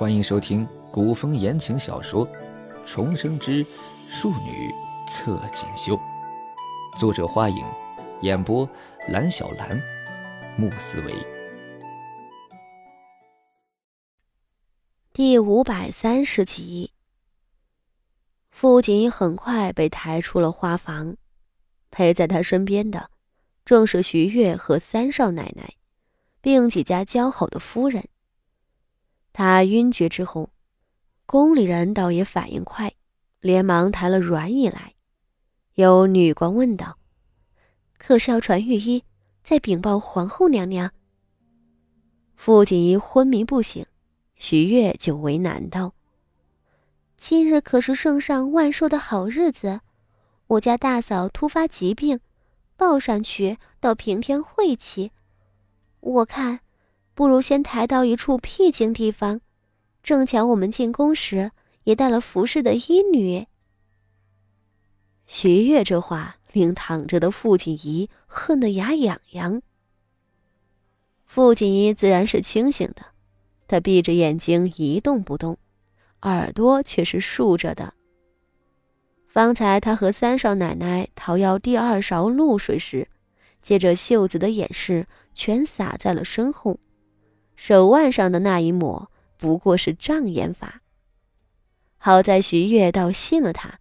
[0.00, 2.26] 欢迎收听古风言情小说
[2.86, 3.62] 《重生之
[4.08, 4.74] 庶女
[5.06, 5.94] 侧锦绣》，
[6.98, 7.62] 作者：花影，
[8.22, 8.66] 演播：
[9.08, 9.78] 蓝小兰、
[10.56, 11.14] 穆思维。
[15.12, 16.92] 第五百三十集，
[18.50, 21.14] 傅锦很快被抬出了花房，
[21.90, 23.10] 陪在他身边的
[23.66, 25.74] 正是徐月和三少奶奶，
[26.40, 28.08] 并几家交好的夫人。
[29.42, 30.50] 他晕厥之后，
[31.24, 32.92] 宫里人倒也反应快，
[33.40, 34.92] 连忙抬了软椅来。
[35.76, 36.98] 有女官问道
[37.96, 39.02] ：“可是要传御医，
[39.42, 40.92] 再禀报皇后娘娘？”
[42.36, 43.86] 傅锦衣昏迷不醒，
[44.34, 45.94] 徐月就为难道
[47.16, 49.80] ：“今日可是圣上万寿的好日子，
[50.48, 52.20] 我家大嫂突发疾病，
[52.76, 55.12] 抱上去到平天晦气，
[56.00, 56.60] 我看。”
[57.20, 59.42] 不如先抬到一处僻静地方，
[60.02, 61.50] 正巧我们进宫时
[61.84, 63.46] 也带了服侍的医女。
[65.26, 69.60] 徐月这话令躺着的傅锦仪恨得牙痒痒。
[71.26, 73.04] 傅锦仪自然是清醒的，
[73.68, 75.58] 他闭着眼睛一动不动，
[76.22, 77.92] 耳朵却是竖着的。
[79.28, 83.10] 方才他和三少奶奶讨要第二勺露水时，
[83.60, 86.80] 借着袖子的掩饰，全洒在了身后。
[87.62, 90.80] 手腕上的那一抹不过是障眼法。
[91.98, 93.80] 好在徐月倒信了他，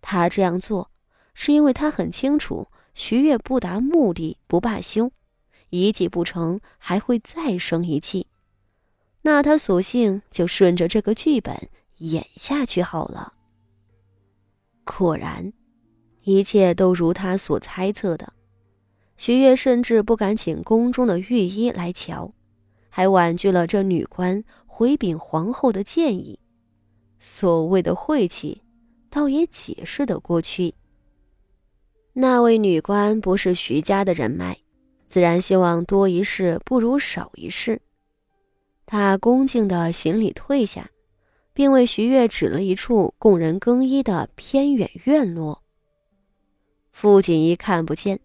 [0.00, 0.90] 他这样做
[1.34, 5.12] 是因为他很清楚徐月不达目的不罢休，
[5.68, 8.26] 一计不成还会再生一计，
[9.20, 13.34] 那他索性就顺着这个剧本演下去好了。
[14.84, 15.52] 果然，
[16.22, 18.32] 一切都如他所猜测的，
[19.18, 22.32] 徐月甚至不敢请宫中的御医来瞧。
[22.98, 26.40] 还婉拒了这女官回禀皇后的建议，
[27.20, 28.60] 所谓的晦气，
[29.08, 30.74] 倒也解释得过去。
[32.12, 34.58] 那位女官不是徐家的人脉，
[35.06, 37.80] 自然希望多一事不如少一事。
[38.84, 40.90] 她恭敬的行礼退下，
[41.52, 45.62] 并为徐月指了一处供人更衣的偏远院落。
[46.90, 48.18] 傅锦衣看不见，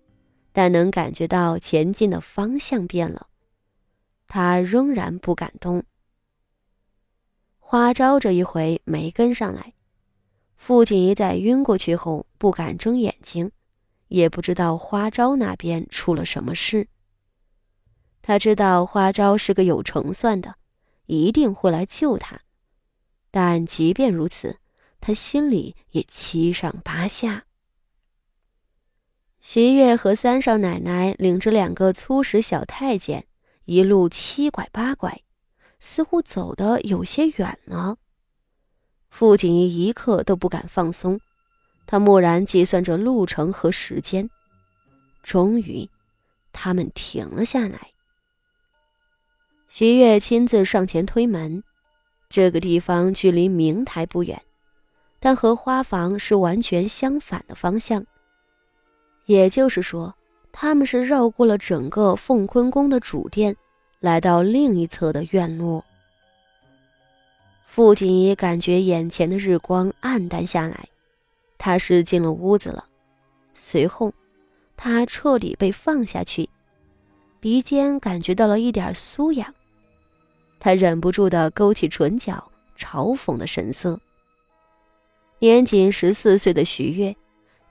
[0.51, 3.27] 但能感觉到前进的方向变了。
[4.35, 5.83] 他仍然不敢动。
[7.59, 9.75] 花招这一回没跟上来，
[10.55, 13.51] 父亲一再晕过去后不敢睁眼睛，
[14.07, 16.87] 也不知道花招那边出了什么事。
[18.23, 20.55] 他知道花招是个有成算的，
[21.05, 22.41] 一定会来救他，
[23.29, 24.57] 但即便如此，
[24.99, 27.45] 他心里也七上八下。
[29.39, 33.27] 徐月和三少奶奶领着两个粗使小太监。
[33.65, 35.21] 一路七拐八拐，
[35.79, 37.97] 似乎走得有些远了。
[39.09, 41.19] 傅锦衣一刻都不敢放松，
[41.85, 44.29] 他默然计算着路程和时间。
[45.21, 45.89] 终于，
[46.51, 47.91] 他们停了下来。
[49.69, 51.63] 徐月亲自上前推门。
[52.29, 54.41] 这个地方距离明台不远，
[55.19, 58.05] 但和花房是完全相反的方向。
[59.25, 60.15] 也就是说。
[60.55, 63.57] 他们是绕过了整个凤坤宫的主殿，
[63.99, 65.83] 来到另一侧的院落。
[67.65, 70.87] 傅锦衣感觉眼前的日光暗淡下来，
[71.57, 72.85] 他是进了屋子了。
[73.55, 74.13] 随后，
[74.77, 76.47] 他彻底被放下去，
[77.39, 79.51] 鼻尖感觉到了一点酥痒，
[80.59, 83.99] 他忍不住的勾起唇角，嘲讽的神色。
[85.39, 87.13] 年仅十四岁的徐悦。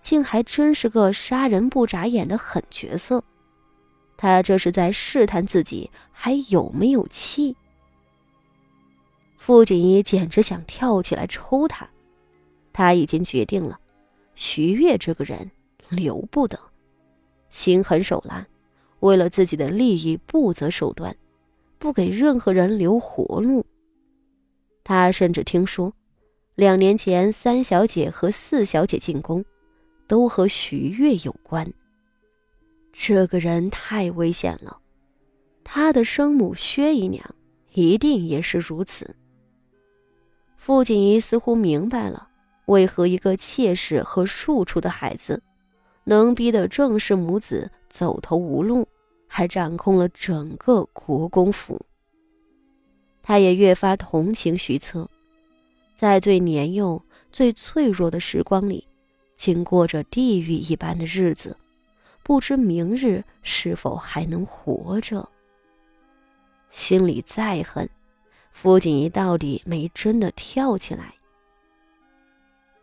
[0.03, 3.25] 竟还真是个杀人不眨眼的狠角色，
[4.17, 7.57] 他这是在试探自己还有没有气。
[9.39, 11.89] 傅锦衣简直想跳起来抽他，
[12.73, 13.79] 他已经决定了，
[14.35, 15.51] 徐月这个人
[15.89, 16.59] 留不得，
[17.49, 18.47] 心狠手辣，
[19.01, 21.17] 为了自己的利益不择手段，
[21.79, 23.65] 不给任何人留活路。
[24.85, 25.93] 他甚至听说，
[26.57, 29.45] 两年前三小姐和四小姐进宫。
[30.07, 31.73] 都和徐月有关。
[32.93, 34.79] 这个人太危险了，
[35.65, 37.25] 他的生母薛姨娘
[37.73, 39.17] 一定也是如此。
[40.57, 42.29] 傅锦仪似乎明白了，
[42.67, 45.43] 为何一个妾室和庶出的孩子，
[46.05, 48.87] 能逼得郑氏母子走投无路，
[49.27, 51.81] 还掌控了整个国公府。
[53.23, 55.09] 他也越发同情徐策，
[55.97, 58.87] 在最年幼、最脆弱的时光里。
[59.43, 61.57] 经过着地狱一般的日子，
[62.23, 65.29] 不知明日是否还能活着。
[66.71, 67.91] 心里再恨，
[68.53, 71.13] 傅锦仪到底没真的跳起来。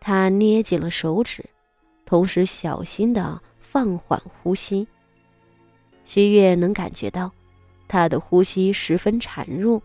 [0.01, 1.50] 他捏紧了手指，
[2.06, 4.85] 同时小心的放缓呼吸。
[6.03, 7.31] 徐月能感觉到，
[7.88, 9.81] 他的呼吸十分孱弱，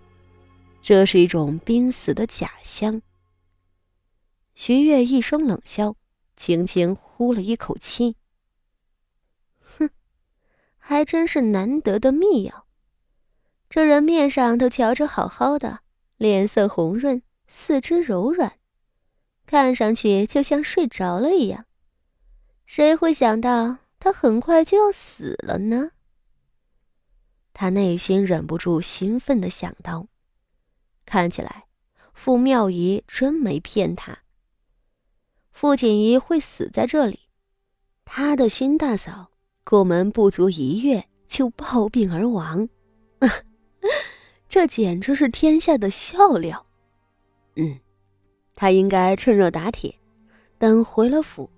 [0.83, 3.01] 这是一种濒死的假象。
[4.57, 5.95] 徐月一声冷笑，
[6.45, 8.17] 轻轻呼了一口气
[9.65, 9.89] ：“哼，
[10.77, 12.67] 还真是难得的秘药。
[13.71, 15.81] 这人面上都瞧着好好的，
[16.19, 18.59] 脸色红润，四肢柔软，
[19.47, 21.65] 看上去就像睡着了一样。
[22.67, 25.93] 谁会想到他很快就要死了呢？”
[27.55, 30.09] 他内心忍不住兴奋的想到
[31.07, 31.65] ：“看起来，
[32.13, 34.24] 傅妙仪真没骗他。
[35.55, 37.21] 傅锦仪会死在这里，
[38.05, 39.31] 他的新大嫂
[39.63, 42.69] 过门不足一月就暴病而亡，
[44.49, 46.67] 这简直是天下的笑料。
[47.55, 47.79] 嗯，
[48.57, 49.95] 他应该趁热打铁，
[50.59, 51.49] 等回了府，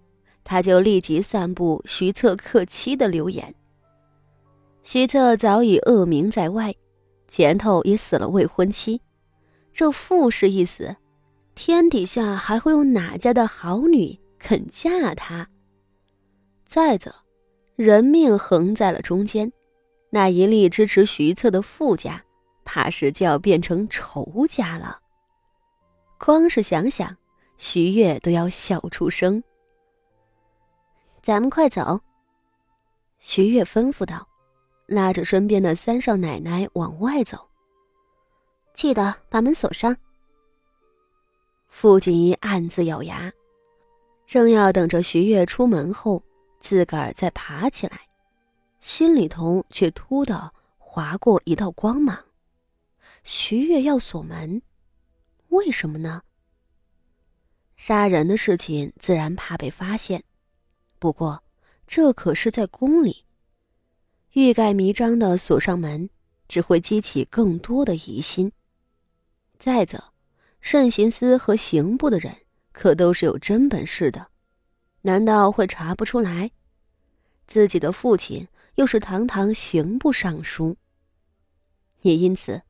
[0.44, 3.54] 他就立即散布徐策克妻的流言。”
[4.84, 6.74] 徐策早已恶名在外，
[7.26, 9.00] 前头也死了未婚妻，
[9.72, 10.94] 这傅氏一死，
[11.56, 15.48] 天底下还会有哪家的好女肯嫁他？
[16.66, 17.12] 再则，
[17.76, 19.50] 人命横在了中间，
[20.10, 22.22] 那一力支持徐策的傅家，
[22.66, 25.00] 怕是就要变成仇家了。
[26.18, 27.16] 光是想想，
[27.56, 29.42] 徐悦都要笑出声。
[31.22, 31.98] 咱们快走，
[33.18, 34.28] 徐悦吩咐道。
[34.86, 37.48] 拉着身边的三少奶奶往外走，
[38.72, 39.96] 记得把门锁上。
[41.78, 43.30] 傅锦衣暗自咬牙，
[44.24, 46.24] 正要等着徐月出门后，
[46.58, 48.08] 自个儿再爬起来，
[48.80, 52.18] 心里头却突的划过一道光芒。
[53.24, 54.62] 徐月要锁门，
[55.48, 56.22] 为什么呢？
[57.76, 60.24] 杀人的事情自然怕被发现，
[60.98, 61.44] 不过
[61.86, 63.26] 这可是在宫里。
[64.32, 66.08] 欲盖弥彰的锁上门，
[66.48, 68.50] 只会激起更多的疑心。
[69.58, 70.02] 再则，
[70.68, 72.38] 慎刑司和刑部的人
[72.72, 74.26] 可都是有真本事的，
[75.02, 76.50] 难道会查不出来？
[77.46, 80.76] 自己的父亲又是堂堂刑部尚书，
[82.02, 82.62] 也因此，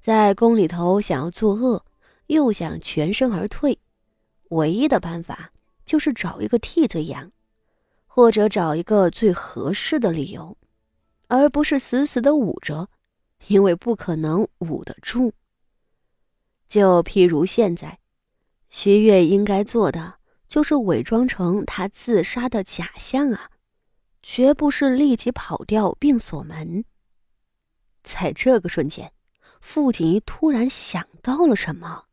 [0.00, 1.84] 在宫里头想要作恶，
[2.26, 3.78] 又想全身而退，
[4.48, 5.52] 唯一的办法
[5.84, 7.30] 就是找一个替罪羊，
[8.08, 10.58] 或者找一个最合适的理由。
[11.28, 12.88] 而不是死死的捂着，
[13.46, 15.32] 因为不可能捂得住。
[16.70, 17.98] 就譬如现在，
[18.68, 23.50] 徐月应该做的就是伪装成他自杀的假象啊，
[24.22, 26.84] 绝不是立即跑掉并锁门。
[28.04, 29.12] 在这个瞬间，
[29.60, 32.04] 傅锦衣突然想到了什么。